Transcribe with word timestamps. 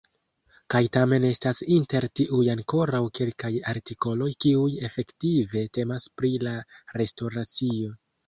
Kaj 0.73 0.79
tamen 0.95 1.25
estas 1.27 1.59
inter 1.73 2.07
tiuj 2.19 2.39
ankoraŭ 2.53 3.01
kelkaj 3.19 3.51
artikoloj 3.75 4.31
kiuj 4.45 4.71
efektive 4.89 5.63
temas 5.79 6.07
pri 6.23 6.33
la 6.47 6.55
restoracio. 7.03 7.93